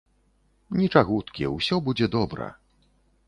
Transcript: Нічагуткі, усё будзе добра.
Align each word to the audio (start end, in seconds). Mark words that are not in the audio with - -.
Нічагуткі, 0.79 1.43
усё 1.57 1.75
будзе 1.89 2.05
добра. 2.17 2.47